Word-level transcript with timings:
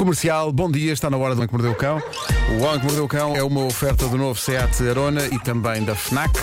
Comercial, 0.00 0.50
bom 0.50 0.70
dia, 0.70 0.94
está 0.94 1.10
na 1.10 1.18
hora 1.18 1.34
do 1.34 1.42
Homem 1.42 1.46
que 1.46 1.52
Mordeu 1.52 1.72
o 1.72 1.74
Cão. 1.74 2.02
O 2.58 2.62
Homem 2.64 2.80
que 2.80 2.86
Mordeu 2.86 3.04
o 3.04 3.08
Cão 3.08 3.36
é 3.36 3.42
uma 3.42 3.66
oferta 3.66 4.08
do 4.08 4.16
novo 4.16 4.40
Seat 4.40 4.88
Arona 4.88 5.26
e 5.26 5.38
também 5.38 5.84
da 5.84 5.94
FNAC. 5.94 6.40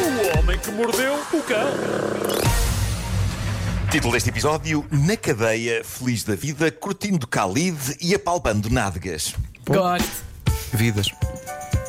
O 0.00 0.38
homem 0.38 0.58
que 0.58 0.70
mordeu 0.70 1.12
o 1.14 1.42
cão. 1.42 1.68
Título 3.90 4.14
deste 4.14 4.30
episódio: 4.30 4.82
Na 4.90 5.14
cadeia, 5.14 5.84
feliz 5.84 6.24
da 6.24 6.34
vida, 6.34 6.72
curtindo 6.72 7.26
Khalid 7.26 7.98
e 8.00 8.14
apalpando 8.14 8.70
nádegas. 8.70 9.34
Gosto. 9.66 10.24
Vidas. 10.72 11.10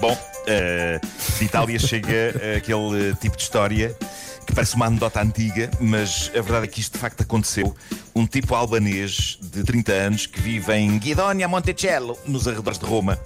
Bom, 0.02 0.18
eh, 0.46 1.00
de 1.40 1.46
Itália 1.46 1.80
chega 1.80 2.34
aquele 2.58 3.16
tipo 3.22 3.38
de 3.38 3.44
história 3.44 3.98
que 4.46 4.54
parece 4.54 4.76
uma 4.76 4.88
anedota 4.88 5.22
antiga, 5.22 5.72
mas 5.80 6.30
a 6.38 6.42
verdade 6.42 6.66
é 6.66 6.68
que 6.68 6.82
isto 6.82 6.94
de 6.94 7.00
facto 7.00 7.22
aconteceu. 7.22 7.74
Um 8.18 8.26
tipo 8.26 8.56
albanês 8.56 9.38
de 9.42 9.62
30 9.62 9.92
anos 9.92 10.26
que 10.26 10.40
vive 10.40 10.74
em 10.74 10.98
Guidonia 10.98 11.50
Monticello, 11.50 12.18
nos 12.26 12.48
arredores 12.48 12.80
de 12.80 12.86
Roma, 12.86 13.20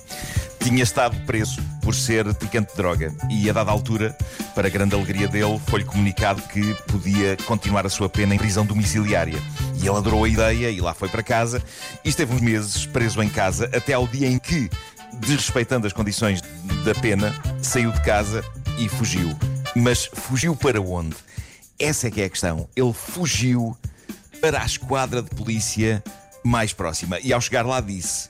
tinha 0.59 0.81
estado 0.81 1.15
preso 1.27 1.61
por 1.83 1.93
ser 1.93 2.23
traficante 2.23 2.71
de 2.71 2.77
droga 2.77 3.13
e, 3.29 3.47
a 3.47 3.53
dada 3.53 3.69
altura, 3.69 4.17
para 4.55 4.67
grande 4.67 4.95
alegria 4.95 5.27
dele, 5.27 5.61
foi-lhe 5.67 5.85
comunicado 5.85 6.41
que 6.41 6.73
podia 6.91 7.37
continuar 7.45 7.85
a 7.85 7.89
sua 7.89 8.09
pena 8.09 8.33
em 8.33 8.39
prisão 8.39 8.65
domiciliária. 8.65 9.39
E 9.75 9.87
ele 9.87 9.95
adorou 9.95 10.23
a 10.23 10.29
ideia 10.29 10.71
e 10.71 10.81
lá 10.81 10.95
foi 10.95 11.07
para 11.07 11.21
casa 11.21 11.61
e 12.03 12.09
esteve 12.09 12.33
uns 12.33 12.41
meses 12.41 12.87
preso 12.87 13.21
em 13.21 13.29
casa 13.29 13.69
até 13.71 13.93
ao 13.93 14.07
dia 14.07 14.27
em 14.27 14.39
que, 14.39 14.71
desrespeitando 15.19 15.85
as 15.85 15.93
condições 15.93 16.41
da 16.83 16.95
pena, 16.95 17.31
saiu 17.61 17.91
de 17.91 18.01
casa 18.01 18.43
e 18.79 18.89
fugiu. 18.89 19.37
Mas 19.75 20.09
fugiu 20.11 20.55
para 20.55 20.81
onde? 20.81 21.15
Essa 21.77 22.07
é 22.07 22.11
que 22.11 22.21
é 22.21 22.25
a 22.25 22.29
questão. 22.29 22.67
Ele 22.75 22.91
fugiu 22.91 23.77
para 24.41 24.61
a 24.61 24.65
esquadra 24.65 25.21
de 25.21 25.29
polícia 25.29 26.03
mais 26.43 26.73
próxima 26.73 27.19
e, 27.19 27.33
ao 27.33 27.41
chegar 27.41 27.65
lá, 27.65 27.81
disse: 27.81 28.29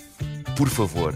Por 0.56 0.70
favor, 0.70 1.16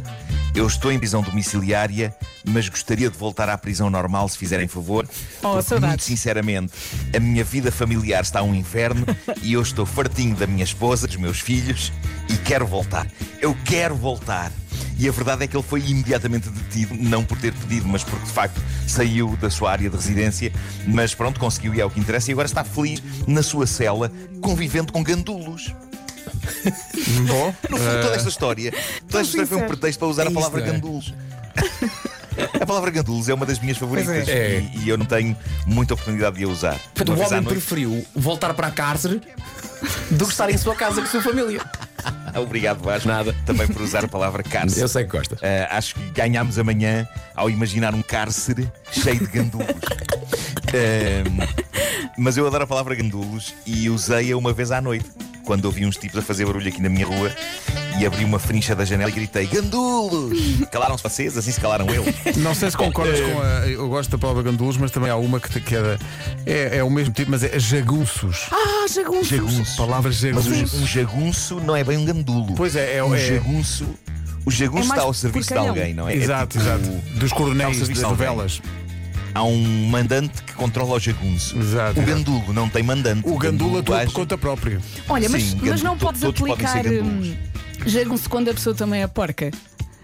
eu 0.56 0.68
estou 0.68 0.92
em 0.92 1.00
prisão 1.00 1.22
domiciliária, 1.22 2.16
mas 2.46 2.70
gostaria 2.70 3.10
de 3.10 3.18
voltar 3.18 3.50
à 3.50 3.58
prisão 3.58 3.90
normal 3.90 4.30
se 4.30 4.38
fizerem 4.38 4.68
favor. 4.68 5.08
Oh, 5.42 5.56
porque, 5.56 5.80
muito 5.80 6.04
sinceramente, 6.04 6.74
a 7.16 7.20
minha 7.20 7.44
vida 7.44 7.72
familiar 7.72 8.22
está 8.22 8.42
um 8.44 8.54
inferno 8.54 9.06
e 9.42 9.54
eu 9.54 9.62
estou 9.62 9.86
fartinho 9.86 10.36
da 10.36 10.46
minha 10.46 10.64
esposa, 10.64 11.08
dos 11.08 11.18
meus 11.18 11.40
filhos 11.40 11.92
e 12.30 12.38
quero 12.38 12.68
voltar. 12.68 13.08
Eu 13.42 13.58
quero 13.66 13.96
voltar. 13.96 14.52
E 14.98 15.10
a 15.10 15.12
verdade 15.12 15.44
é 15.44 15.48
que 15.48 15.56
ele 15.58 15.64
foi 15.64 15.80
imediatamente 15.82 16.50
detido, 16.50 16.94
não 16.96 17.24
por 17.26 17.38
ter 17.40 17.54
pedido, 17.54 17.88
mas 17.88 18.04
porque 18.04 18.26
de 18.26 18.32
facto 18.32 18.62
saiu 18.88 19.36
da 19.38 19.50
sua 19.50 19.72
área 19.72 19.90
de 19.90 19.96
residência. 19.96 20.52
Mas 20.88 21.14
pronto, 21.16 21.40
conseguiu 21.40 21.74
e 21.74 21.82
é 21.82 21.86
o 21.86 21.90
que 21.90 22.00
interessa. 22.00 22.30
E 22.30 22.34
agora 22.34 22.46
está 22.46 22.64
feliz 22.64 23.02
na 23.28 23.42
sua 23.44 23.66
cela, 23.68 24.12
convivendo 24.42 24.94
com 24.94 25.04
gandulos. 25.04 25.74
Bom, 27.28 27.54
No 27.70 27.78
fundo, 27.78 28.02
toda 28.02 28.16
esta 28.16 28.30
história, 28.30 28.72
toda 28.72 29.22
esta 29.22 29.22
história 29.22 29.48
foi 29.48 29.58
um 29.58 29.68
pretexto 29.68 30.00
para 30.00 30.08
usar 30.08 30.24
a 30.28 30.32
É 30.32 30.34
palavra 30.34 30.60
isto, 30.62 30.70
é. 30.70 30.74
gandulos. 30.74 31.14
A 32.62 32.66
palavra 32.66 32.90
gandulos 32.92 33.30
é 33.30 33.34
uma 33.34 33.46
das 33.46 33.60
minhas 33.60 33.78
favoritas 33.78 34.28
é. 34.28 34.60
e, 34.74 34.80
e 34.86 34.90
eu 34.90 34.98
não 34.98 35.06
tenho 35.06 35.36
muita 35.68 35.94
oportunidade 35.94 36.38
de 36.38 36.44
a 36.44 36.48
usar. 36.48 36.80
Portanto, 36.94 37.10
o 37.10 37.22
homem 37.22 37.30
noite- 37.42 37.48
preferiu 37.50 38.06
voltar 38.16 38.54
para 38.54 38.68
a 38.68 38.72
cárcere 38.72 39.22
do 40.12 40.26
que 40.26 40.32
estar 40.32 40.50
em 40.50 40.58
sua 40.58 40.76
casa 40.76 40.96
com 41.02 41.08
a 41.08 41.10
sua 41.12 41.22
família. 41.22 41.62
Obrigado, 42.42 42.82
Vasco, 42.82 43.08
Nada. 43.08 43.36
também 43.46 43.68
por 43.68 43.82
usar 43.82 44.06
a 44.06 44.08
palavra 44.08 44.44
cárcere. 44.44 44.82
Eu 44.82 44.88
sei 44.88 45.04
que 45.04 45.12
gosta. 45.12 45.38
Ah, 45.42 45.78
acho 45.78 45.96
que 45.96 46.12
ganhámos 46.12 46.58
amanhã 46.58 47.08
ao 47.36 47.50
imaginar 47.50 47.94
um 47.94 48.02
cárcere 48.02 48.72
cheio 48.92 49.20
de 49.20 49.28
gandulos. 49.28 49.68
Ah, 50.76 51.54
mas 52.18 52.36
eu 52.36 52.48
adoro 52.48 52.64
a 52.64 52.68
palavra 52.68 52.96
gandulos 52.96 53.54
e 53.64 53.92
usei-a 53.92 54.36
uma 54.36 54.52
vez 54.52 54.72
à 54.72 54.82
noite, 54.82 55.06
quando 55.46 55.66
ouvi 55.66 55.86
uns 55.86 55.98
tipos 55.98 56.18
a 56.18 56.22
fazer 56.24 56.48
barulho 56.48 56.68
aqui 56.68 56.82
na 56.82 56.90
minha 56.90 57.06
rua 57.06 57.32
e 58.00 58.06
abri 58.06 58.24
uma 58.26 58.40
frincha 58.40 58.76
da 58.76 58.84
janela 58.86 59.10
e 59.10 59.14
gritei: 59.14 59.46
Gandulos! 59.48 60.38
Calaram-se 60.72 61.04
vocês, 61.04 61.38
assim 61.38 61.52
se 61.52 61.60
calaram 61.60 61.86
eu. 61.90 62.04
não 62.38 62.54
sei 62.56 62.70
se 62.72 62.78
concordas 62.78 63.20
eh, 63.20 63.24
com 63.24 63.42
a. 63.42 63.68
Eu 63.68 63.88
gosto 63.90 64.10
da 64.12 64.18
palavra 64.18 64.44
gandulos, 64.44 64.78
mas 64.78 64.92
também 64.92 65.10
há 65.10 65.16
uma 65.16 65.40
que, 65.40 65.50
te- 65.50 65.60
que 65.62 65.76
é, 65.76 65.98
é, 66.46 66.78
é 66.78 66.84
o 66.84 66.90
mesmo 66.90 67.14
tipo, 67.14 67.32
mas 67.32 67.44
é 67.44 67.60
jagunços. 67.60 68.48
Ah, 68.52 68.88
jagunços. 68.94 69.28
Jagunço. 69.28 69.78
Palavra 69.78 70.10
Mas 70.12 70.18
jagunços. 70.20 70.74
um, 70.74 70.84
um 70.84 70.88
jagunço 70.88 71.60
não 71.60 71.76
é 71.76 71.84
bem 71.84 71.98
um 71.98 72.06
gandulo. 72.06 72.54
Pois 72.56 72.76
é, 72.76 72.98
é- 72.98 73.04
um 73.04 73.14
é- 73.16 73.20
jagunço. 73.28 73.86
O 74.46 74.52
jagunço 74.52 74.84
É 74.92 74.96
está 74.96 75.02
ao 75.04 75.14
serviço 75.14 75.54
de 75.54 75.58
alguém, 75.58 75.94
não 75.94 76.08
é? 76.10 76.14
É 76.14 76.18
Exato, 76.18 76.58
tipo- 76.58 76.64
exato. 76.64 76.90
Dos 77.18 77.32
coronéis 77.32 77.80
das 77.80 77.88
de 77.88 78.02
novelas. 78.02 78.62
Há 79.36 79.44
um 79.44 79.88
mandante 79.88 80.44
que 80.44 80.54
controla 80.54 80.96
o 80.96 81.00
jagunço. 81.00 81.58
Exato, 81.58 82.00
O 82.00 82.04
gandulo 82.04 82.54
não 82.54 82.68
tem 82.70 82.84
mandante. 82.84 83.22
O 83.28 83.38
gandula 83.38 83.82
tudo 83.82 83.96
age- 83.96 84.06
por 84.08 84.14
conta 84.14 84.38
própria. 84.38 84.80
Olha, 85.10 85.28
mas, 85.30 85.42
Sim, 85.44 85.60
mas 85.62 85.82
não 85.82 85.98
podes 85.98 86.24
aplicar 86.24 86.84
jagunço 87.86 88.30
quando 88.30 88.50
a 88.50 88.54
pessoa 88.54 88.76
também 88.76 89.02
é 89.02 89.08
porca. 89.08 89.52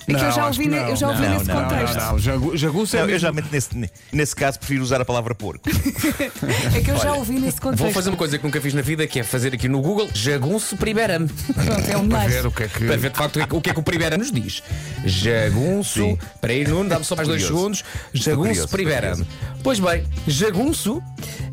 É 0.07 0.13
que 0.16 0.24
eu 0.25 0.31
já 0.31 0.47
ouvi, 0.47 0.68
ne- 0.68 0.90
eu 0.90 0.96
já 0.96 1.09
ouvi 1.09 1.22
Não, 1.22 1.30
nesse 1.38 1.52
contexto. 1.52 1.96
Não, 1.97 2.12
não, 2.13 2.19
jagu- 2.19 2.57
jagunço 2.57 2.96
é 2.96 3.00
Não, 3.00 3.06
eu 3.06 3.12
mesmo- 3.12 3.19
já 3.19 3.31
meto 3.31 3.47
nesse, 3.52 3.91
nesse 4.12 4.35
caso 4.35 4.57
prefiro 4.57 4.81
usar 4.81 5.00
a 5.00 5.06
palavra 5.06 5.35
porco. 5.35 5.69
É 6.75 6.81
que 6.81 6.90
eu 6.90 6.97
já 6.97 7.13
ouvi 7.13 7.34
nesse 7.40 7.62
contexto. 7.62 7.84
Vou 7.84 7.91
fazer 7.94 8.09
uma 8.09 8.18
coisa 8.18 8.35
que 8.40 8.44
nunca 8.44 8.59
fiz 8.59 8.74
na 8.74 8.81
vida, 8.81 9.06
que 9.06 9.19
é 9.19 9.24
fazer 9.24 9.53
aqui 9.53 9.68
no 9.68 9.80
Google 9.81 10.09
jagunço 10.16 10.75
priberam. 10.78 11.28
Pronto, 11.28 11.88
é 11.91 11.96
um 11.96 12.07
Para 12.09 12.18
mais. 12.19 12.34
ver 12.34 12.46
o 12.47 12.52
que 12.52 12.63
é 12.63 12.68
que. 12.68 12.85
Para 12.85 12.97
ver 12.97 13.12
de 13.12 13.18
facto 13.18 13.35
o 13.35 13.40
que 13.40 13.44
é 13.44 13.47
que- 13.47 13.56
o 13.56 13.62
que 13.62 13.69
é 13.69 13.74
que 13.74 13.80
o 13.80 13.84
pribeira 13.84 14.18
nos 14.18 14.31
diz. 14.31 14.63
Jagunço. 15.06 16.18
Para 16.41 16.53
ir, 16.53 16.68
Nuno, 16.68 16.90
dá-me 16.90 17.06
só 17.06 17.16
mais 17.16 17.28
dois 17.28 17.44
Curioso. 17.44 17.62
segundos. 17.62 17.84
Jagunço 18.12 18.68
curioso, 18.68 18.68
curioso. 18.69 19.28
Pois 19.62 19.80
bem, 19.80 20.03
jagunço, 20.28 21.03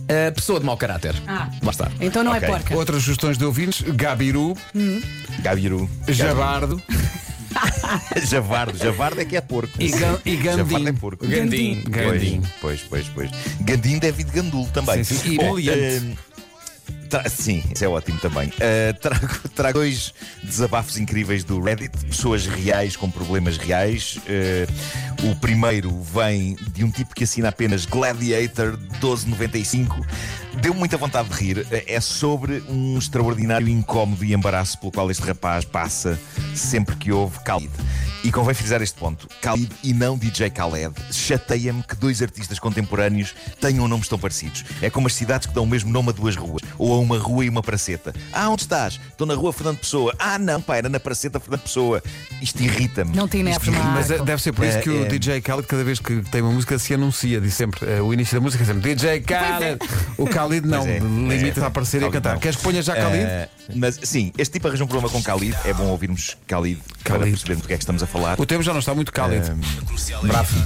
a 0.08 0.30
pessoa 0.32 0.60
de 0.60 0.66
mau 0.66 0.76
caráter. 0.76 1.14
Ah. 1.26 1.48
Lá 1.62 1.70
está. 1.70 1.90
Então 2.00 2.22
não 2.24 2.32
Ok. 2.32 2.42
é 2.46 2.50
porca. 2.50 2.76
Outras 2.76 3.02
sugestões 3.02 3.36
de 3.38 3.44
ouvintes: 3.44 3.82
Gabiru, 3.82 4.56
Gabiru. 5.40 5.88
Jabardo 6.08 6.80
Javardo. 8.28 8.76
Javardo 8.78 9.20
é 9.20 9.24
que 9.24 9.36
é 9.36 9.40
porco. 9.40 9.72
e, 9.80 9.88
gan, 9.88 10.18
e 10.24 10.36
Javardo 10.42 10.74
é 10.76 10.78
Gandim. 10.78 10.94
porco. 10.94 11.26
Gandim. 11.26 11.82
Gandim. 11.88 12.42
Pois, 12.60 12.80
pois, 12.82 13.06
pois. 13.08 13.30
Gandim 13.60 13.98
deve 13.98 14.24
de 14.24 14.30
gandulo 14.30 14.66
também. 14.68 15.02
Sim, 15.04 15.14
sim. 15.16 15.38
E 15.58 15.70
eh, 15.70 16.02
tra- 17.08 17.28
sim, 17.28 17.62
isso 17.74 17.84
é 17.84 17.88
ótimo 17.88 18.18
também. 18.18 18.52
Eh, 18.60 18.92
trago, 18.94 19.26
trago 19.54 19.78
dois 19.78 20.12
desabafos 20.42 20.98
incríveis 20.98 21.44
do 21.44 21.60
Reddit, 21.60 21.96
pessoas 22.06 22.46
reais 22.46 22.94
com 22.96 23.10
problemas 23.10 23.56
reais. 23.56 24.18
Eh, 24.26 24.66
o 25.22 25.34
primeiro 25.36 25.90
vem 26.02 26.56
de 26.72 26.84
um 26.84 26.90
tipo 26.90 27.14
que 27.14 27.24
assina 27.24 27.48
apenas 27.48 27.86
Gladiator 27.86 28.78
1295. 28.78 30.04
Deu 30.60 30.74
muita 30.74 30.96
vontade 30.96 31.28
de 31.28 31.34
rir. 31.34 31.66
É 31.70 32.00
sobre 32.00 32.62
um 32.68 32.98
extraordinário 32.98 33.68
incómodo 33.68 34.24
e 34.24 34.34
embaraço 34.34 34.78
pelo 34.78 34.92
qual 34.92 35.10
este 35.10 35.22
rapaz 35.22 35.64
passa 35.64 36.18
sempre 36.54 36.96
que 36.96 37.12
ouve 37.12 37.38
Khalid. 37.40 37.70
E 38.24 38.32
convém 38.32 38.54
frisar 38.54 38.82
este 38.82 38.98
ponto: 38.98 39.28
Khalid 39.40 39.70
e 39.84 39.92
não 39.92 40.18
DJ 40.18 40.50
Khaled. 40.50 40.94
Chateia-me 41.12 41.82
que 41.82 41.94
dois 41.94 42.22
artistas 42.22 42.58
contemporâneos 42.58 43.34
tenham 43.60 43.86
nomes 43.86 44.08
tão 44.08 44.18
parecidos. 44.18 44.64
É 44.82 44.90
como 44.90 45.06
as 45.06 45.14
cidades 45.14 45.46
que 45.46 45.54
dão 45.54 45.64
o 45.64 45.66
mesmo 45.66 45.90
nome 45.90 46.08
a 46.08 46.12
duas 46.12 46.34
ruas, 46.34 46.62
ou 46.78 46.94
a 46.94 46.98
uma 46.98 47.18
rua 47.18 47.44
e 47.44 47.48
uma 47.48 47.62
praceta. 47.62 48.14
Ah, 48.32 48.48
onde 48.48 48.62
estás? 48.62 49.00
Estou 49.10 49.26
na 49.26 49.34
rua 49.34 49.52
Fernando 49.52 49.78
Pessoa. 49.78 50.14
Ah, 50.18 50.38
não, 50.38 50.60
pá, 50.60 50.76
era 50.76 50.88
na 50.88 51.00
praceta 51.00 51.38
Fernando 51.40 51.62
Pessoa. 51.62 52.02
Isto 52.40 52.62
irrita-me. 52.62 53.14
Não 53.16 53.26
tem 53.28 53.42
não. 53.42 53.52
Mas 53.94 54.10
é- 54.10 54.18
deve 54.18 54.42
ser 54.42 54.52
por 54.52 54.64
isso 54.64 54.78
É, 54.78 54.80
que 54.82 54.90
o 54.90 55.04
é. 55.04 55.08
DJ 55.08 55.40
Khaled, 55.40 55.66
cada 55.66 55.84
vez 55.84 55.98
que 55.98 56.20
tem 56.30 56.42
uma 56.42 56.52
música, 56.52 56.78
se 56.78 56.94
anuncia, 56.94 57.40
diz 57.40 57.54
sempre 57.54 57.88
eh, 57.90 58.00
o 58.00 58.12
início 58.12 58.34
da 58.38 58.40
música 58.40 58.62
é 58.62 58.66
sempre 58.66 58.94
DJ 58.94 59.20
Khaled. 59.20 59.78
O 60.18 60.24
Khalid 60.26 60.66
não, 60.66 60.86
é, 60.86 60.98
limita-se 60.98 61.60
é. 61.60 61.64
a 61.64 61.66
aparecer 61.66 62.02
e 62.02 62.04
a 62.04 62.10
cantar. 62.10 62.34
não. 62.34 62.40
Queres 62.40 62.56
que 62.56 62.62
ponha 62.62 62.82
já 62.82 62.94
Khalid? 62.94 63.24
Eh, 63.24 63.48
mas 63.74 63.98
sim, 64.02 64.32
este 64.36 64.52
tipo 64.54 64.68
arranja 64.68 64.84
um 64.84 64.86
problema 64.86 65.12
com 65.12 65.20
Khalid. 65.20 65.56
É 65.64 65.72
bom 65.72 65.84
ouvirmos 65.86 66.36
Khalid, 66.48 66.80
para 67.02 67.14
Khalid. 67.18 67.30
percebermos 67.30 67.62
do 67.62 67.68
que 67.68 67.74
é 67.74 67.76
que 67.76 67.82
estamos 67.82 68.02
a 68.02 68.06
falar. 68.06 68.40
O 68.40 68.46
tempo 68.46 68.62
já 68.62 68.72
não 68.72 68.80
está 68.80 68.94
muito 68.94 69.12
Khalid. 69.12 69.44
Bravo. 70.22 70.56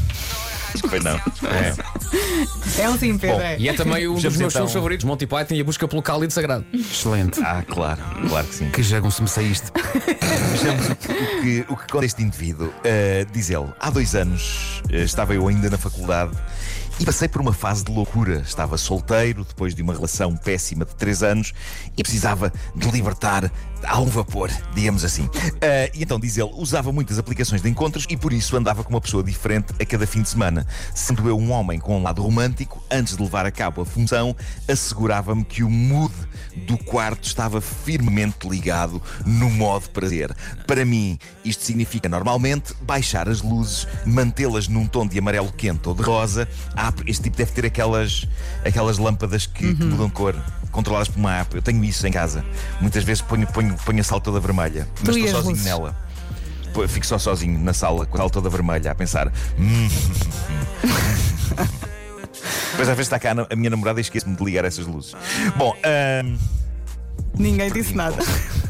Pois 0.89 1.03
não. 1.05 1.17
É. 1.17 2.83
É 2.83 2.89
um 2.89 2.99
sim, 2.99 3.17
Pedro. 3.19 3.37
Bom, 3.37 3.43
é. 3.43 3.59
E 3.59 3.69
é 3.69 3.73
também 3.73 4.09
um 4.09 4.15
dos 4.15 4.23
meus 4.23 4.37
então- 4.37 4.51
filmes 4.51 4.73
favoritos, 4.73 5.05
Monty 5.05 5.27
Python 5.27 5.55
e 5.55 5.61
a 5.61 5.65
busca 5.65 5.87
pelo 5.87 6.03
cálido 6.03 6.33
sagrado. 6.33 6.65
Excelente. 6.73 7.41
Ah, 7.43 7.63
claro, 7.67 8.01
claro 8.29 8.47
que 8.47 8.55
sim. 8.55 8.71
Que 8.71 8.83
jagunço 8.83 9.23
me 9.23 9.29
saíste. 9.29 9.67
Vejamos 10.53 10.89
o 10.89 10.97
que, 10.97 11.13
o 11.13 11.43
que, 11.43 11.65
o 11.73 11.77
que 11.77 11.93
conta 11.93 12.07
este 12.07 12.23
indivíduo. 12.23 12.69
Uh, 12.69 13.31
diz 13.33 13.51
ele: 13.51 13.67
há 13.79 13.91
dois 13.91 14.15
anos 14.15 14.83
uh, 14.91 14.97
estava 14.97 15.35
eu 15.35 15.47
ainda 15.49 15.69
na 15.71 15.79
faculdade 15.79 16.33
e 17.01 17.05
passei 17.05 17.27
por 17.27 17.41
uma 17.41 17.55
fase 17.55 17.83
de 17.83 17.91
loucura. 17.91 18.43
Estava 18.47 18.77
solteiro 18.77 19.43
depois 19.43 19.75
de 19.75 19.81
uma 19.81 19.95
relação 19.95 20.37
péssima 20.37 20.85
de 20.85 20.95
três 20.95 21.23
anos 21.23 21.55
e 21.97 22.03
precisava 22.03 22.53
de 22.77 22.91
libertar 22.91 23.51
algum 23.87 24.11
vapor, 24.11 24.51
digamos 24.75 25.03
assim. 25.05 25.25
Uh, 25.25 25.89
e 25.95 26.03
então, 26.03 26.21
diz 26.21 26.37
ele, 26.37 26.51
usava 26.55 26.93
muitas 26.93 27.19
aplicações 27.19 27.63
de 27.63 27.71
encontros 27.71 28.07
e 28.11 28.17
por 28.17 28.33
isso 28.33 28.57
andava 28.57 28.85
com 28.85 28.91
uma 28.91 29.01
pessoa 29.01 29.23
diferente 29.23 29.73
a 29.81 29.87
cada 29.87 30.07
fim 30.07 30.21
de 30.21 30.29
semana. 30.29 30.67
Sendo 30.95 31.27
eu 31.29 31.39
um 31.39 31.51
homem 31.51 31.79
com 31.79 31.99
um 31.99 32.03
lado 32.03 32.21
romântico, 32.23 32.83
antes 32.91 33.17
de 33.17 33.23
levar 33.23 33.47
a 33.47 33.51
cabo 33.51 33.81
a 33.81 33.87
função, 33.87 34.37
assegurava-me 34.69 35.45
que 35.45 35.63
o 35.63 35.71
mood 35.71 36.13
do 36.67 36.77
quarto 36.77 37.25
estava 37.25 37.61
firmemente 37.61 38.47
ligado 38.47 39.01
no 39.25 39.49
modo 39.49 39.89
prazer. 39.91 40.35
Para 40.67 40.85
mim, 40.85 41.19
isto 41.45 41.65
significa 41.65 42.09
normalmente 42.09 42.75
baixar 42.83 43.29
as 43.29 43.41
luzes, 43.41 43.87
mantê-las 44.05 44.69
num 44.69 44.87
tom 44.87 45.07
de 45.07 45.19
amarelo 45.19 45.53
quente 45.53 45.89
ou 45.89 45.95
de 45.95 46.03
rosa, 46.03 46.49
a 46.75 46.90
Este 47.07 47.25
tipo 47.25 47.37
deve 47.37 47.53
ter 47.53 47.67
aquelas, 47.67 48.27
aquelas 48.65 48.99
lâmpadas 48.99 49.47
que, 49.47 49.75
que 49.75 49.85
mudam 49.85 50.09
cor, 50.11 50.35
controladas 50.71 51.09
por 51.09 51.19
uma 51.19 51.37
app. 51.41 51.55
Eu 51.55 51.63
tenho 51.63 51.83
isso 51.85 52.07
em 52.07 52.13
casa. 52.13 52.45
Muitas 52.81 53.05
vezes 53.05 53.23
ponho, 53.23 53.47
ponho, 53.47 53.75
ponho 53.85 54.01
a 54.01 54.05
sala 54.05 54.21
toda 54.21 54.39
vermelha, 54.41 54.87
mas 55.05 55.17
e 55.17 55.21
estou 55.21 55.35
sozinho 55.37 55.51
luzes? 55.51 55.65
nela. 55.65 55.97
Fico 56.89 57.05
só 57.07 57.19
sozinho 57.19 57.59
na 57.59 57.73
sala, 57.73 58.07
com 58.07 58.17
a 58.17 58.19
sala 58.19 58.31
toda 58.31 58.49
vermelha, 58.49 58.93
a 58.93 58.95
pensar. 58.95 59.33
"Hum." 59.59 59.89
Depois 62.71 62.89
às 62.89 62.97
vezes 62.97 63.13
está 63.13 63.19
cá 63.19 63.35
a 63.51 63.57
minha 63.57 63.69
namorada 63.71 64.01
e 64.01 64.03
esqueço-me 64.03 64.37
de 64.37 64.45
ligar 64.45 64.65
essas 64.65 64.87
luzes. 64.87 65.15
Bom, 65.57 65.75
Ninguém 67.37 67.71
disse 67.73 67.95
nada. 67.95 68.17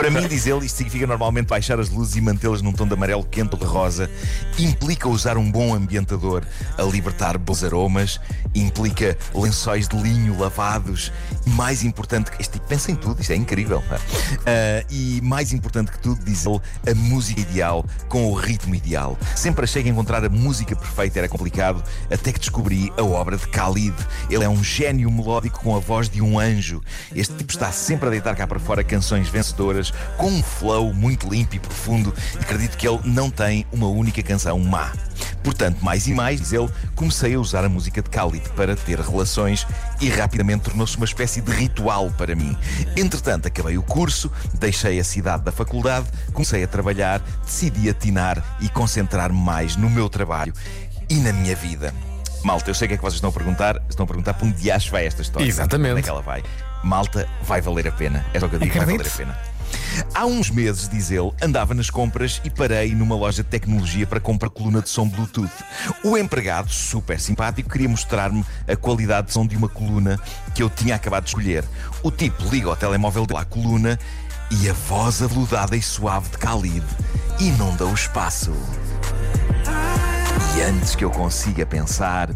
Para 0.00 0.10
mim, 0.10 0.26
diz 0.26 0.46
ele, 0.46 0.64
isto 0.64 0.76
significa 0.76 1.06
normalmente 1.06 1.48
baixar 1.48 1.78
as 1.78 1.90
luzes 1.90 2.16
e 2.16 2.22
mantê-las 2.22 2.62
num 2.62 2.72
tom 2.72 2.86
de 2.86 2.94
amarelo 2.94 3.22
quente 3.22 3.52
ou 3.52 3.58
de 3.58 3.66
rosa. 3.66 4.10
Implica 4.58 5.06
usar 5.06 5.36
um 5.36 5.52
bom 5.52 5.74
ambientador 5.74 6.42
a 6.78 6.82
libertar 6.84 7.36
bons 7.36 7.62
aromas. 7.62 8.18
Implica 8.54 9.14
lençóis 9.34 9.86
de 9.86 9.98
linho 9.98 10.38
lavados. 10.38 11.12
E 11.46 11.50
mais 11.50 11.84
importante, 11.84 12.30
que 12.30 12.40
este 12.40 12.54
tipo 12.54 12.66
pensa 12.66 12.90
em 12.90 12.94
tudo, 12.94 13.20
isto 13.20 13.30
é 13.30 13.36
incrível. 13.36 13.84
Ah, 14.46 14.82
e 14.88 15.20
mais 15.22 15.52
importante 15.52 15.92
que 15.92 15.98
tudo, 15.98 16.24
diz 16.24 16.46
ele, 16.46 16.60
a 16.90 16.94
música 16.94 17.38
ideal 17.38 17.84
com 18.08 18.24
o 18.24 18.32
ritmo 18.32 18.74
ideal. 18.74 19.18
Sempre 19.36 19.64
achei 19.64 19.82
que 19.82 19.90
encontrar 19.90 20.24
a 20.24 20.30
música 20.30 20.74
perfeita 20.74 21.18
era 21.18 21.28
complicado, 21.28 21.84
até 22.10 22.32
que 22.32 22.38
descobri 22.38 22.90
a 22.96 23.02
obra 23.02 23.36
de 23.36 23.44
Khalid. 23.44 23.94
Ele 24.30 24.44
é 24.44 24.48
um 24.48 24.64
gênio 24.64 25.10
melódico 25.10 25.60
com 25.60 25.76
a 25.76 25.78
voz 25.78 26.08
de 26.08 26.22
um 26.22 26.38
anjo. 26.38 26.80
Este 27.14 27.34
tipo 27.34 27.52
está 27.52 27.70
sempre 27.70 28.08
a 28.08 28.10
deitar 28.10 28.34
cá 28.34 28.46
para 28.46 28.58
fora 28.58 28.82
canções 28.82 29.28
vencedoras, 29.28 29.89
com 30.16 30.28
um 30.28 30.42
flow 30.42 30.92
muito 30.92 31.28
limpo 31.28 31.56
e 31.56 31.58
profundo. 31.58 32.14
E 32.36 32.38
acredito 32.38 32.76
que 32.76 32.86
ele 32.86 33.00
não 33.04 33.30
tem 33.30 33.66
uma 33.72 33.86
única 33.86 34.22
canção 34.22 34.58
má. 34.58 34.92
Portanto, 35.42 35.82
mais 35.82 36.06
e 36.06 36.14
mais, 36.14 36.40
diz 36.40 36.52
ele, 36.52 36.68
comecei 36.94 37.34
a 37.34 37.40
usar 37.40 37.64
a 37.64 37.68
música 37.68 38.02
de 38.02 38.08
Khalid 38.10 38.48
para 38.50 38.76
ter 38.76 38.98
relações 39.00 39.66
e 40.00 40.08
rapidamente 40.08 40.64
tornou-se 40.64 40.96
uma 40.96 41.06
espécie 41.06 41.40
de 41.40 41.50
ritual 41.50 42.10
para 42.10 42.34
mim. 42.34 42.56
Entretanto, 42.96 43.48
acabei 43.48 43.78
o 43.78 43.82
curso, 43.82 44.30
deixei 44.54 44.98
a 45.00 45.04
cidade 45.04 45.42
da 45.42 45.52
faculdade, 45.52 46.06
comecei 46.32 46.62
a 46.62 46.68
trabalhar, 46.68 47.20
decidi 47.44 47.88
atinar 47.88 48.42
e 48.60 48.68
concentrar-me 48.68 49.38
mais 49.38 49.76
no 49.76 49.88
meu 49.88 50.08
trabalho 50.08 50.52
e 51.08 51.16
na 51.16 51.32
minha 51.32 51.56
vida. 51.56 51.92
Malta, 52.42 52.70
eu 52.70 52.74
sei 52.74 52.86
o 52.86 52.88
que 52.88 52.94
é 52.94 52.96
que 52.96 53.02
vocês 53.02 53.16
estão 53.16 53.30
a 53.30 53.32
perguntar. 53.32 53.82
Estão 53.88 54.04
a 54.04 54.06
perguntar 54.06 54.34
para 54.34 54.46
onde 54.46 54.70
acho 54.70 54.90
vai 54.90 55.06
esta 55.06 55.22
história. 55.22 55.46
Exatamente. 55.46 55.92
Onde 55.92 56.00
é 56.00 56.02
que 56.04 56.10
ela 56.10 56.22
vai? 56.22 56.42
Malta, 56.82 57.28
vai 57.42 57.60
valer 57.60 57.88
a 57.88 57.92
pena. 57.92 58.24
É 58.32 58.40
só 58.40 58.46
o 58.46 58.48
que 58.48 58.56
eu 58.56 58.60
digo, 58.60 58.74
vai 58.74 58.86
valer 58.86 59.06
a 59.06 59.10
pena. 59.10 59.49
Há 60.14 60.26
uns 60.26 60.50
meses, 60.50 60.88
diz 60.88 61.10
ele, 61.10 61.32
andava 61.40 61.74
nas 61.74 61.90
compras 61.90 62.40
e 62.44 62.50
parei 62.50 62.94
numa 62.94 63.14
loja 63.14 63.42
de 63.42 63.48
tecnologia 63.48 64.06
para 64.06 64.20
comprar 64.20 64.50
coluna 64.50 64.82
de 64.82 64.88
som 64.88 65.08
Bluetooth. 65.08 65.50
O 66.02 66.16
empregado, 66.16 66.70
super 66.70 67.18
simpático, 67.20 67.70
queria 67.70 67.88
mostrar-me 67.88 68.44
a 68.66 68.76
qualidade 68.76 69.28
de 69.28 69.32
som 69.32 69.46
de 69.46 69.56
uma 69.56 69.68
coluna 69.68 70.18
que 70.54 70.62
eu 70.62 70.70
tinha 70.70 70.94
acabado 70.94 71.24
de 71.24 71.30
escolher. 71.30 71.64
O 72.02 72.10
tipo 72.10 72.42
liga 72.50 72.70
o 72.70 72.76
telemóvel 72.76 73.26
dele 73.26 73.40
à 73.40 73.44
coluna 73.44 73.98
e 74.50 74.68
a 74.68 74.72
voz 74.72 75.22
aveludada 75.22 75.76
e 75.76 75.82
suave 75.82 76.28
de 76.30 76.36
Khalid 76.38 76.84
inunda 77.38 77.86
o 77.86 77.94
espaço. 77.94 78.52
E 80.56 80.62
antes 80.62 80.94
que 80.94 81.04
eu 81.04 81.10
consiga 81.10 81.64
pensar, 81.64 82.30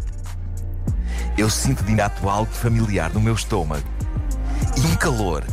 eu 1.37 1.49
sinto 1.49 1.83
de 1.83 1.91
imediato 1.91 2.29
algo 2.29 2.51
familiar 2.51 3.13
no 3.13 3.19
meu 3.19 3.33
estômago 3.33 3.83
e 4.77 4.87
um 4.87 4.95
calor 4.95 5.43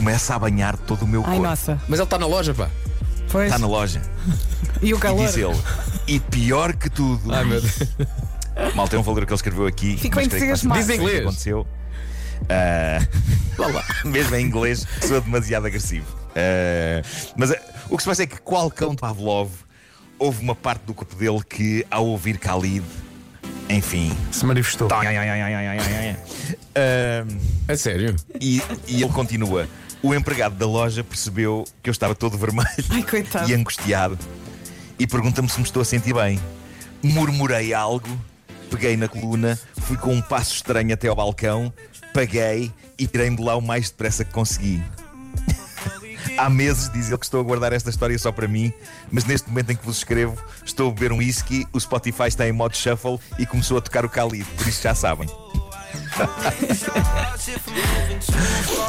começa 0.00 0.34
a 0.34 0.38
banhar 0.38 0.78
todo 0.78 1.02
o 1.02 1.06
meu 1.06 1.20
Ai, 1.20 1.26
corpo. 1.36 1.42
nossa. 1.42 1.78
Mas 1.86 1.98
ele 1.98 2.04
está 2.04 2.18
na 2.18 2.26
loja, 2.26 2.54
pá. 2.54 2.70
Pois. 3.30 3.46
Está 3.46 3.58
na 3.58 3.66
loja. 3.66 4.00
E 4.82 4.94
o 4.94 4.96
E 4.96 5.00
calor. 5.00 5.26
diz 5.26 5.36
ele. 5.36 5.56
E 6.06 6.18
pior 6.18 6.72
que 6.72 6.88
tudo. 6.88 7.34
Ai 7.34 7.44
meu 7.44 7.60
Deus. 7.60 7.78
Mal 8.74 8.88
tem 8.88 8.98
um 8.98 9.02
valor 9.02 9.26
que 9.26 9.30
ele 9.32 9.36
escreveu 9.36 9.66
aqui. 9.66 9.98
Fico 9.98 10.16
mas 10.16 10.26
creio 10.28 10.30
que 10.30 10.36
entusiasmado. 10.52 10.80
Diz 10.80 10.88
em 10.88 10.92
isso 10.94 11.02
que 11.02 11.06
inglês. 11.06 11.26
aconteceu. 11.26 11.66
Ah. 12.48 12.98
Mesmo 14.08 14.36
em 14.36 14.46
inglês, 14.46 14.86
sou 15.06 15.20
demasiado 15.20 15.66
agressivo. 15.66 16.06
Ah, 16.34 17.02
mas 17.36 17.50
ah, 17.50 17.58
o 17.90 17.96
que 17.98 18.02
se 18.02 18.08
passa 18.08 18.22
é 18.22 18.26
que, 18.26 18.40
qual 18.40 18.70
cão 18.70 18.90
de 18.92 18.96
Pavlov, 18.96 19.50
houve 20.18 20.42
uma 20.42 20.54
parte 20.54 20.82
do 20.86 20.94
corpo 20.94 21.14
dele 21.14 21.40
que, 21.46 21.84
ao 21.90 22.06
ouvir 22.06 22.38
Khalid, 22.38 22.84
enfim. 23.68 24.16
Se 24.32 24.46
manifestou. 24.46 24.88
Tá. 24.88 25.00
Ah, 26.74 27.26
A 27.72 27.76
sério? 27.76 28.16
e, 28.40 28.62
e 28.88 29.02
ele 29.02 29.12
continua. 29.12 29.68
O 30.02 30.14
empregado 30.14 30.54
da 30.54 30.66
loja 30.66 31.04
percebeu 31.04 31.64
que 31.82 31.90
eu 31.90 31.92
estava 31.92 32.14
todo 32.14 32.38
vermelho 32.38 32.68
Ai, 32.90 33.02
coitado. 33.02 33.50
e 33.50 33.54
angustiado 33.54 34.18
e 34.98 35.06
pergunta-me 35.06 35.48
se 35.48 35.58
me 35.58 35.64
estou 35.64 35.80
a 35.80 35.84
sentir 35.84 36.14
bem. 36.14 36.38
Murmurei 37.02 37.72
algo, 37.72 38.08
peguei 38.70 38.96
na 38.96 39.08
coluna, 39.08 39.58
fui 39.80 39.96
com 39.96 40.12
um 40.12 40.20
passo 40.20 40.54
estranho 40.54 40.92
até 40.92 41.08
ao 41.08 41.16
balcão, 41.16 41.72
paguei 42.12 42.70
e 42.98 43.06
tirei-me 43.06 43.36
de 43.36 43.42
lá 43.42 43.56
o 43.56 43.62
mais 43.62 43.88
depressa 43.90 44.24
que 44.24 44.32
consegui. 44.32 44.82
Há 46.36 46.50
meses 46.50 46.90
diz 46.92 47.08
ele 47.08 47.18
que 47.18 47.24
estou 47.24 47.40
a 47.40 47.42
guardar 47.42 47.72
esta 47.72 47.88
história 47.88 48.18
só 48.18 48.30
para 48.30 48.46
mim, 48.46 48.72
mas 49.10 49.24
neste 49.24 49.48
momento 49.48 49.72
em 49.72 49.76
que 49.76 49.84
vos 49.84 49.98
escrevo, 49.98 50.36
estou 50.64 50.90
a 50.90 50.92
beber 50.92 51.12
um 51.12 51.18
whisky, 51.18 51.66
o 51.72 51.80
Spotify 51.80 52.28
está 52.28 52.46
em 52.46 52.52
modo 52.52 52.76
shuffle 52.76 53.18
e 53.38 53.46
começou 53.46 53.78
a 53.78 53.80
tocar 53.80 54.04
o 54.04 54.08
Khalid, 54.08 54.44
por 54.56 54.66
isso 54.68 54.82
já 54.82 54.94
sabem. 54.94 55.28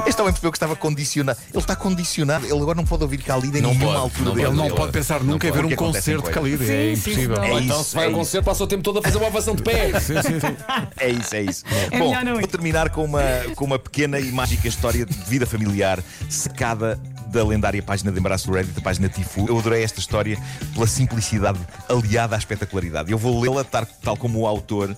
Este 0.05 0.21
homem 0.21 0.31
percebeu 0.33 0.51
que 0.51 0.57
estava 0.57 0.75
condicionado. 0.75 1.39
Ele 1.49 1.57
está 1.59 1.75
condicionado. 1.75 2.45
Ele 2.45 2.53
agora 2.59 2.75
não 2.75 2.85
pode 2.85 3.03
ouvir 3.03 3.17
Khalid 3.21 3.57
em 3.57 3.61
Não 3.61 3.69
nenhuma 3.73 3.85
pode, 3.93 3.97
altura 4.03 4.25
não 4.25 4.33
dele. 4.35 4.47
Ele 4.47 4.55
não 4.55 4.65
Ele- 4.65 4.75
pode 4.75 4.91
pensar 4.91 5.23
nunca 5.23 5.47
em 5.47 5.51
ver 5.51 5.65
um 5.65 5.75
concerto 5.75 6.23
de. 6.23 6.31
Khalid. 6.31 6.63
É 6.63 6.67
Sim, 6.67 6.95
sim, 7.01 7.11
impossível. 7.11 7.35
senão- 7.35 7.47
É 7.47 7.51
Ou 7.53 7.59
então 7.61 7.81
isso, 7.81 7.89
se 7.89 7.95
vai 7.95 8.03
é 8.03 8.07
ao 8.07 8.11
isso. 8.11 8.19
concerto, 8.19 8.45
passa 8.45 8.63
o 8.63 8.67
tempo 8.67 8.83
todo 8.83 8.99
a 8.99 9.01
fazer 9.01 9.17
uma 9.17 9.27
ovação 9.27 9.55
de 9.55 9.63
pé. 9.63 9.91
Sim, 10.01 10.21
sim, 10.21 10.39
sim. 10.39 10.57
É 10.97 11.09
isso, 11.09 11.35
é 11.35 11.41
isso. 11.43 11.63
É 11.91 11.99
Bom, 11.99 12.13
vou 12.13 12.47
terminar 12.47 12.89
com 12.89 13.03
uma, 13.05 13.21
com 13.55 13.65
uma 13.65 13.79
pequena 13.79 14.19
e 14.19 14.31
mágica 14.31 14.67
história 14.67 15.05
de 15.05 15.13
vida 15.25 15.45
familiar 15.45 15.99
secada 16.29 16.99
da 17.31 17.43
lendária 17.43 17.81
página 17.81 18.11
de 18.11 18.19
embaraço 18.19 18.47
do 18.47 18.53
Reddit, 18.53 18.77
a 18.77 18.81
página 18.81 19.07
Tifu. 19.07 19.47
Eu 19.47 19.57
adorei 19.57 19.83
esta 19.83 19.99
história 19.99 20.37
pela 20.73 20.85
simplicidade 20.85 21.59
aliada 21.89 22.35
à 22.35 22.37
espetacularidade. 22.37 23.11
Eu 23.11 23.17
vou 23.17 23.39
lê-la 23.41 23.63
tal, 23.63 24.17
como 24.17 24.39
o 24.39 24.47
autor, 24.47 24.95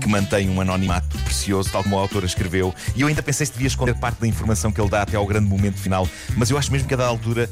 que 0.00 0.08
mantém 0.08 0.48
um 0.48 0.60
anonimato 0.60 1.18
precioso, 1.18 1.70
tal 1.70 1.82
como 1.82 1.96
o 1.96 1.98
autor 1.98 2.24
escreveu. 2.24 2.74
E 2.94 3.00
eu 3.00 3.08
ainda 3.08 3.22
pensei 3.22 3.46
se 3.46 3.52
devia 3.52 3.66
esconder 3.66 3.94
parte 3.94 4.20
da 4.20 4.26
informação 4.26 4.70
que 4.70 4.80
ele 4.80 4.88
dá 4.88 5.02
até 5.02 5.16
ao 5.16 5.26
grande 5.26 5.48
momento 5.48 5.78
final, 5.78 6.08
mas 6.36 6.50
eu 6.50 6.56
acho 6.56 6.70
mesmo 6.70 6.86
que 6.86 6.94
a 6.94 6.96
dada 6.96 7.10
altura 7.10 7.50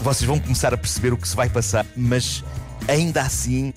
vocês 0.00 0.26
vão 0.26 0.38
começar 0.38 0.72
a 0.72 0.76
perceber 0.76 1.12
o 1.12 1.16
que 1.16 1.26
se 1.26 1.34
vai 1.34 1.48
passar, 1.48 1.84
mas 1.96 2.44
ainda 2.86 3.22
assim 3.22 3.72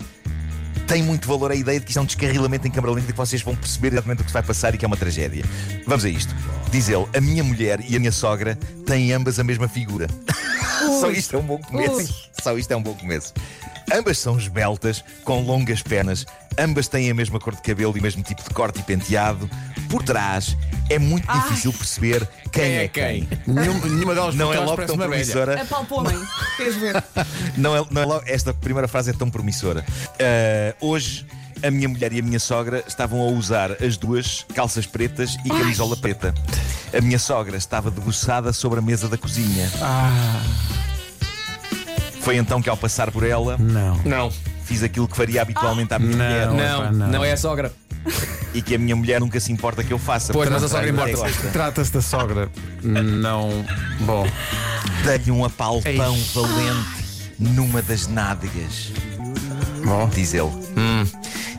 tem 0.88 1.02
muito 1.02 1.28
valor 1.28 1.52
a 1.52 1.56
ideia 1.56 1.80
de 1.80 1.86
que 1.86 1.92
isto 1.92 2.00
é 2.00 2.02
um 2.02 2.06
descarrilamento 2.06 2.68
em 2.68 2.72
câmara 2.72 2.94
lenta 2.94 3.10
e 3.10 3.14
que 3.14 3.18
vocês 3.18 3.42
vão 3.42 3.56
perceber 3.56 3.94
exatamente 3.94 4.22
o 4.22 4.24
que 4.24 4.30
se 4.30 4.34
vai 4.34 4.44
passar 4.44 4.76
e 4.76 4.78
que 4.78 4.86
é 4.86 4.88
uma 4.88 4.98
tragédia. 4.98 5.44
Vamos 5.88 6.06
a 6.06 6.10
isto. 6.10 6.36
Diz 6.72 6.90
ele: 6.90 7.06
a 7.16 7.22
minha 7.22 7.44
mulher 7.44 7.80
e 7.88 7.96
a 7.96 8.00
minha 8.00 8.12
sogra 8.12 8.58
têm 8.86 9.12
ambas 9.14 9.40
a 9.40 9.44
mesma 9.44 9.68
figura. 9.68 10.08
Só 11.00 11.12
isto 11.12 11.36
é 11.36 11.40
um 11.40 11.44
bom 11.44 11.58
começo. 11.60 11.96
Ui. 11.96 12.08
Só 12.42 12.58
isto 12.58 12.72
é 12.72 12.76
um 12.76 12.82
bom 12.82 12.94
começo. 12.96 13.34
Ambas 13.94 14.18
são 14.18 14.38
esbeltas, 14.38 15.04
com 15.26 15.42
longas 15.44 15.82
pernas, 15.84 16.26
ambas 16.58 16.88
têm 16.88 17.12
a 17.12 17.14
mesma 17.14 17.40
cor 17.40 17.54
de 17.56 17.62
cabelo 17.62 17.96
e 17.96 18.00
o 18.00 18.04
mesmo 18.04 18.24
tipo 18.24 18.42
de 18.42 18.50
corte 18.52 18.80
e 18.80 18.84
penteado. 18.84 19.50
Por 19.90 20.02
trás 20.02 20.56
é 20.90 20.98
muito 20.98 21.30
difícil 21.32 21.74
perceber 21.74 22.26
quem, 22.52 22.52
Quem 22.52 22.64
é 22.64 22.84
é 22.84 22.88
quem. 22.88 23.26
quem? 23.26 23.40
Nenhuma, 23.54 24.16
delas 24.16 24.34
Não 24.36 24.54
é 24.54 24.60
logo 24.60 24.86
tão 24.86 24.98
promissora. 24.98 25.62
Apalpou-me. 25.62 26.14
Queres 26.56 26.76
ver? 26.80 27.04
Não 27.58 27.76
é, 27.76 27.86
não 27.92 28.02
é 28.02 28.06
logo- 28.06 28.24
esta 28.26 28.54
primeira 28.54 28.88
frase 28.88 29.10
é 29.10 29.14
tão 29.14 29.30
promissora. 29.30 29.86
Ah, 30.20 30.74
hoje, 30.80 31.26
a 31.64 31.72
minha 31.72 31.88
mulher 31.88 32.12
e 32.14 32.20
a 32.20 32.22
minha 32.24 32.40
sogra 32.40 32.84
estavam 32.88 33.22
a 33.22 33.26
usar 33.32 33.72
as 33.84 33.98
duas 33.98 34.46
calças 34.54 34.86
pretas 34.86 35.36
e 35.46 35.50
camisola 35.50 35.96
preta. 35.96 36.34
A 36.96 37.02
minha 37.02 37.20
sogra 37.20 37.58
estava 37.58 37.90
debruçada 37.92 38.52
sobre 38.54 38.80
a 38.80 38.82
mesa 38.82 39.08
da 39.08 39.18
cozinha. 39.18 39.70
Foi 42.22 42.38
então 42.38 42.62
que, 42.62 42.70
ao 42.70 42.78
passar 42.78 43.12
por 43.12 43.24
ela, 43.24 43.58
Não. 43.58 43.98
Não, 44.06 44.32
fiz 44.66 44.84
aquilo 44.84 45.08
que 45.08 45.18
faria 45.18 45.42
habitualmente 45.42 45.94
à 45.94 46.00
minha 46.00 46.12
mulher 46.16 46.48
Não. 46.48 46.56
não, 46.56 46.82
epá, 46.84 46.92
não. 46.92 47.08
não 47.08 47.26
é 47.26 47.32
a 47.32 47.38
sogra. 47.38 47.72
e 48.54 48.62
que 48.62 48.76
a 48.76 48.80
minha 48.80 48.96
mulher 48.96 49.20
nunca 49.20 49.40
se 49.40 49.52
importa 49.52 49.84
que 49.84 49.92
eu 49.94 50.00
faça. 50.00 50.34
Pois, 50.34 50.50
mas 50.50 50.64
a 50.64 50.68
sogra 50.70 50.92
gosta. 50.92 51.50
Trata-se 51.52 51.92
da 51.94 52.02
sogra. 52.02 52.50
Não. 52.82 53.66
Bom. 54.02 54.26
Dei-lhe 55.06 55.32
um 55.32 55.44
apalpão 55.46 55.92
Ei. 55.92 55.98
valente 55.98 57.02
numa 57.40 57.82
das 57.82 58.08
nádegas. 58.08 58.92
Bom. 59.84 60.08
diz 60.10 60.34
ele. 60.34 60.52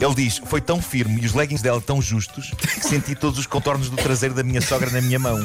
Ele 0.02 0.14
diz: 0.14 0.38
Foi 0.46 0.60
tão 0.60 0.82
firme 0.82 1.20
e 1.22 1.26
os 1.26 1.32
leggings 1.32 1.62
dela 1.62 1.80
tão 1.80 2.02
justos 2.02 2.50
que 2.50 2.86
senti 2.86 3.14
todos 3.14 3.38
os 3.38 3.46
contornos 3.46 3.88
do 3.88 3.96
traseiro 3.96 4.34
da 4.34 4.42
minha 4.42 4.60
sogra 4.60 4.90
na 4.90 5.00
minha 5.00 5.18
mão. 5.18 5.38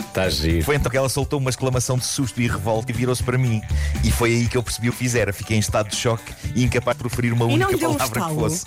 Está 0.00 0.30
giro. 0.30 0.64
Foi 0.64 0.76
então 0.76 0.90
que 0.90 0.96
ela 0.96 1.08
soltou 1.08 1.38
uma 1.38 1.50
exclamação 1.50 1.98
de 1.98 2.06
susto 2.06 2.40
e 2.40 2.48
revolta 2.48 2.90
e 2.90 2.94
virou-se 2.94 3.22
para 3.22 3.36
mim. 3.36 3.60
E 4.02 4.10
foi 4.10 4.30
aí 4.30 4.48
que 4.48 4.56
eu 4.56 4.62
percebi 4.62 4.88
o 4.88 4.92
que 4.92 4.98
fizera. 4.98 5.32
Fiquei 5.32 5.56
em 5.56 5.60
estado 5.60 5.90
de 5.90 5.96
choque 5.96 6.32
e 6.54 6.64
incapaz 6.64 6.96
de 6.96 7.02
proferir 7.02 7.32
uma 7.32 7.46
não 7.46 7.52
única 7.52 7.76
deu 7.76 7.90
um 7.90 7.94
palavra 7.94 8.22
que 8.22 8.34
fosse. 8.34 8.64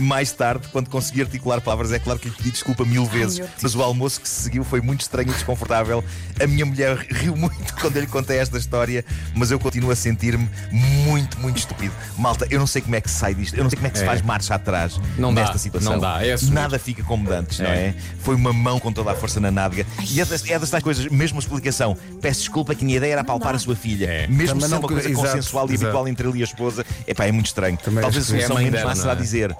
Mais 0.00 0.32
tarde, 0.32 0.66
quando 0.72 0.88
consegui 0.88 1.20
articular 1.22 1.60
palavras, 1.60 1.92
é 1.92 1.98
claro 1.98 2.18
que 2.18 2.28
lhe 2.28 2.34
pedi 2.34 2.50
desculpa 2.50 2.84
mil 2.84 3.04
vezes. 3.06 3.40
mas 3.62 3.74
o 3.74 3.82
almoço 3.82 4.20
que 4.20 4.28
se 4.28 4.42
seguiu 4.42 4.64
foi 4.64 4.80
muito 4.80 5.02
estranho 5.02 5.28
e 5.30 5.32
desconfortável. 5.32 6.02
A 6.42 6.46
minha 6.46 6.64
mulher 6.64 6.96
riu 7.10 7.36
muito 7.36 7.74
quando 7.80 7.96
eu 7.96 8.00
lhe 8.02 8.06
contei 8.08 8.38
esta 8.38 8.56
história, 8.58 9.04
mas 9.34 9.50
eu 9.50 9.58
continuo 9.60 9.90
a 9.90 9.96
sentir-me 9.96 10.48
muito, 10.72 11.38
muito 11.40 11.58
estúpido. 11.58 11.92
Malta, 12.16 12.46
eu 12.50 12.58
não 12.58 12.66
sei 12.66 12.80
como 12.82 12.94
é 12.96 13.00
que 13.00 13.10
se 13.10 13.16
sai 13.18 13.34
disto, 13.34 13.54
eu 13.56 13.62
não 13.62 13.70
sei 13.70 13.76
como 13.76 13.86
é 13.86 13.90
que 13.90 13.98
se 13.98 14.04
É. 14.04 14.06
faz 14.06 14.22
marcha 14.22 14.54
atrás 14.54 14.98
Não 15.18 15.32
dá, 15.34 15.42
nesta 15.42 15.58
situação. 15.58 15.92
não 15.92 16.00
dá, 16.00 16.24
é 16.24 16.32
assumir. 16.32 16.52
Nada 16.54 16.78
fica 16.78 17.02
como 17.04 17.30
antes, 17.30 17.58
não 17.58 17.66
É. 17.66 17.88
é? 17.88 17.94
Foi 18.20 18.34
uma 18.34 18.52
mão 18.52 18.80
com 18.80 18.92
toda 18.92 19.10
a 19.10 19.14
força 19.14 19.38
na 19.40 19.50
nádega. 19.50 19.86
E 20.10 20.20
é 20.20 20.24
das, 20.24 20.48
é 20.48 20.58
das 20.58 20.70
tais 20.70 20.82
coisas, 20.82 21.06
mesmo 21.06 21.38
a 21.38 21.40
explicação. 21.40 21.96
Peço 22.20 22.40
desculpa 22.40 22.74
que 22.74 22.84
a 22.84 22.86
minha 22.86 22.96
ideia 22.96 23.12
era 23.12 23.24
palpar 23.24 23.54
a 23.54 23.58
sua 23.58 23.76
filha. 23.76 24.06
É. 24.06 24.26
Mesmo 24.26 24.54
Também 24.60 24.68
se 24.68 24.74
é 24.74 24.78
uma 24.78 24.88
coisa 24.88 25.08
exato, 25.10 25.26
consensual 25.26 25.68
e 25.70 25.74
exato. 25.74 25.84
habitual 25.86 26.08
entre 26.08 26.28
ele 26.28 26.38
e 26.38 26.42
a 26.42 26.44
esposa, 26.44 26.84
epá, 27.06 27.24
é 27.26 27.32
muito 27.32 27.46
estranho. 27.46 27.76
Também 27.76 28.00
Talvez 28.00 28.24
a 28.30 28.34
é 28.34 28.36
a 28.36 28.40
solução 28.40 28.54
mãe 28.56 28.64
menos 28.64 28.80
dela, 28.80 28.90
má 28.90 28.96
será 28.96 29.14
não 29.14 29.20
é? 29.20 29.22
dizer. 29.22 29.56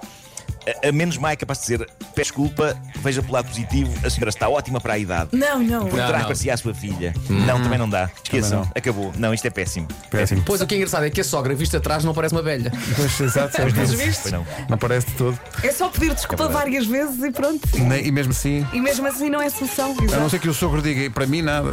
A, 0.83 0.89
a 0.89 0.91
menos 0.91 1.17
má 1.17 1.31
é 1.31 1.35
capaz 1.35 1.59
de 1.59 1.63
dizer 1.63 1.89
peço 2.15 2.31
desculpa, 2.31 2.77
veja 2.97 3.21
pelo 3.21 3.33
lado 3.33 3.47
positivo, 3.47 3.91
a 4.05 4.09
senhora 4.09 4.29
está 4.29 4.47
ótima 4.47 4.79
para 4.79 4.93
a 4.93 4.97
idade. 4.97 5.29
Não, 5.33 5.59
não. 5.59 5.87
Por 5.87 5.97
Não, 5.97 6.07
trás 6.07 6.19
não. 6.19 6.23
parecia 6.27 6.53
a 6.53 6.57
sua 6.57 6.73
filha. 6.73 7.13
Não, 7.29 7.61
também 7.61 7.77
não 7.79 7.89
dá. 7.89 8.09
Esqueçam, 8.23 8.61
não. 8.61 8.71
acabou. 8.75 9.11
Não, 9.17 9.33
isto 9.33 9.45
é 9.45 9.49
péssimo. 9.49 9.87
Péssimo. 10.09 10.43
Pois 10.45 10.61
o 10.61 10.67
que 10.67 10.75
é 10.75 10.77
engraçado 10.77 11.05
é 11.05 11.09
que 11.09 11.19
a 11.19 11.23
sogra, 11.23 11.53
vista 11.55 11.77
atrás, 11.77 12.03
não 12.03 12.13
parece 12.13 12.33
uma 12.35 12.41
velha. 12.43 12.71
Pois, 12.95 13.19
exato, 13.19 13.57
é 13.61 13.65
Não, 13.71 13.83
isso. 13.83 14.21
Pois 14.21 14.31
não. 14.31 14.45
não 14.69 14.77
parece 14.77 15.07
de 15.07 15.13
todo. 15.13 15.39
É 15.63 15.71
só 15.71 15.89
pedir 15.89 16.13
desculpa 16.13 16.47
várias 16.47 16.85
vezes 16.85 17.21
e 17.23 17.31
pronto. 17.31 17.67
Nem- 17.79 18.05
e 18.05 18.11
mesmo 18.11 18.31
assim, 18.31 18.65
E 18.73 18.79
mesmo 18.79 19.07
assim 19.07 19.29
não 19.29 19.41
é 19.41 19.49
solução. 19.49 19.91
a 19.91 19.95
não 19.95 20.03
exato. 20.05 20.29
ser 20.29 20.39
que 20.39 20.49
o 20.49 20.53
sogro 20.53 20.81
diga, 20.81 21.01
e 21.01 21.09
para 21.09 21.25
mim 21.25 21.41
nada. 21.41 21.71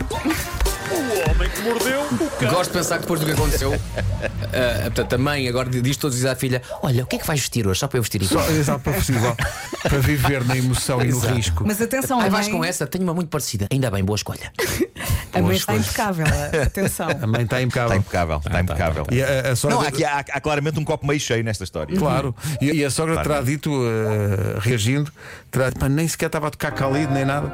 Gosto 2.51 2.71
de 2.73 2.79
pensar 2.79 2.97
que 2.97 3.03
depois 3.03 3.21
do 3.21 3.27
que 3.27 3.33
aconteceu, 3.33 3.73
ah, 3.75 4.83
portanto, 4.95 5.13
a 5.15 5.19
mãe 5.19 5.49
agora 5.49 5.69
diz 5.69 5.97
todos 5.97 6.15
os 6.17 6.21
dias 6.23 6.33
à 6.33 6.37
filha: 6.37 6.63
Olha, 6.83 7.05
o 7.05 7.07
que 7.07 7.17
é 7.17 7.19
que 7.19 7.27
vais 7.27 7.41
vestir 7.41 7.67
hoje? 7.67 7.81
Só 7.81 7.89
para 7.89 7.99
eu 7.99 8.03
vestir 8.03 8.23
igual. 8.23 8.45
Só, 8.45 8.51
exato, 8.53 8.81
para 8.81 8.93
possível. 8.95 9.37
Para 9.81 9.99
viver 10.01 10.45
na 10.45 10.57
emoção 10.57 11.01
e 11.01 11.05
no 11.05 11.17
Exato. 11.19 11.35
risco. 11.35 11.65
Mas 11.65 11.81
atenção, 11.81 12.19
Ai, 12.21 12.27
a 12.27 12.31
vais 12.31 12.49
mãe, 12.49 12.57
com 12.57 12.65
essa? 12.65 12.85
Tenho 12.85 13.05
uma 13.05 13.15
muito 13.15 13.29
parecida. 13.29 13.69
Ainda 13.71 13.89
bem, 13.93 14.05
boa 14.05 14.17
escolha. 14.17 14.53
a 15.33 15.41
mãe 15.41 15.57
está 15.57 15.77
impecável. 15.77 16.27
Atenção. 16.67 17.09
A 17.09 17.27
mãe 17.29 17.43
está 17.43 17.63
impecável. 17.63 17.97
Está 17.97 17.97
impecável, 17.97 18.37
está 18.45 18.61
impecável. 18.61 19.07
E 19.13 19.23
a, 19.23 19.53
a 19.53 19.57
sogra. 19.57 19.77
Não, 19.77 19.85
há, 19.85 19.89
aqui, 19.89 20.05
há, 20.05 20.19
há 20.19 20.41
claramente 20.41 20.81
um 20.81 20.85
copo 20.85 21.07
meio 21.07 21.21
cheio 21.21 21.45
nesta 21.45 21.63
história. 21.63 21.97
Claro. 21.97 22.35
E, 22.61 22.73
e 22.73 22.85
a 22.85 22.91
sogra 22.91 23.15
Claro. 23.15 23.29
terá 23.29 23.41
dito, 23.41 23.71
eh, 23.73 24.59
reagindo, 24.61 25.13
terá 25.51 25.69
dito, 25.69 25.79
"Pá, 25.79 25.89
nem 25.89 26.09
sequer 26.09 26.27
estava 26.27 26.49
a 26.49 26.51
tocar 26.51 26.73
Khalid 26.75 27.13
nem 27.13 27.25
nada. 27.25 27.53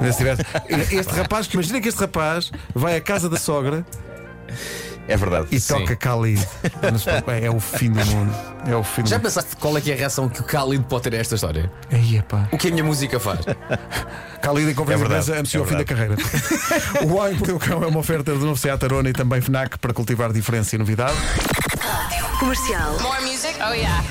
Este 0.00 1.10
rapaz, 1.16 1.48
imagina 1.52 1.80
que 1.80 1.88
este 1.88 2.00
rapaz 2.00 2.50
vai 2.74 2.96
à 2.96 3.00
casa 3.00 3.28
da 3.28 3.36
sogra 3.36 3.84
É 5.08 5.16
verdade. 5.16 5.48
e 5.50 5.58
Sim. 5.60 5.74
toca 5.80 5.94
Khalid. 5.96 6.46
É 7.42 7.50
o 7.50 7.58
fim 7.60 7.90
do 7.90 8.04
mundo. 8.06 8.34
É 8.66 8.76
o 8.76 8.82
fim 8.84 9.02
do 9.02 9.08
Já 9.08 9.16
mundo. 9.16 9.24
pensaste 9.24 9.56
qual 9.56 9.76
é 9.76 9.80
que 9.80 9.90
é 9.90 9.94
a 9.94 9.96
reação 9.96 10.28
que 10.28 10.40
o 10.40 10.44
Khalid 10.44 10.84
pode 10.88 11.04
ter 11.04 11.14
a 11.14 11.18
esta 11.18 11.34
história? 11.34 11.70
Aí, 11.90 12.16
epá. 12.18 12.48
O 12.52 12.58
que 12.58 12.68
a 12.68 12.70
minha 12.70 12.84
música 12.84 13.18
faz? 13.18 13.40
Khalid 14.42 14.70
em 14.70 14.74
conferência 14.74 15.32
É 15.34 15.38
anunciou 15.38 15.64
é 15.64 15.66
o 15.66 15.68
fim 15.70 15.76
da 15.76 15.84
carreira. 15.84 16.14
o 17.02 17.08
Mordeu 17.08 17.56
o 17.56 17.58
Cão 17.58 17.82
é 17.82 17.86
uma 17.86 17.98
oferta 18.00 18.32
do 18.34 18.44
novo 18.44 18.56
Seat 18.60 18.82
Arona 18.84 19.08
e 19.10 19.12
também 19.12 19.40
FNAC 19.40 19.78
para 19.78 19.92
cultivar 19.92 20.32
diferença 20.32 20.74
e 20.76 20.78
novidade. 20.78 21.16
Comercial. 22.38 22.98
More 23.00 23.20
music? 23.22 23.56
Oh, 23.60 23.72
yeah. 23.72 24.04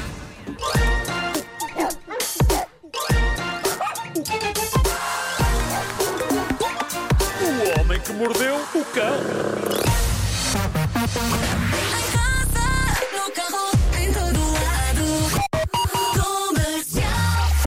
Mordeu 8.17 8.55
o 8.73 8.83
cão. 8.85 9.15